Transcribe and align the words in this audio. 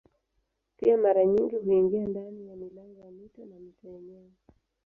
Pia 0.77 0.97
mara 0.97 1.25
nyingi 1.25 1.55
huingia 1.55 2.07
ndani 2.07 2.47
ya 2.49 2.55
milango 2.55 3.01
ya 3.01 3.11
mito 3.11 3.45
na 3.45 3.59
mito 3.59 3.87
yenyewe. 3.87 4.31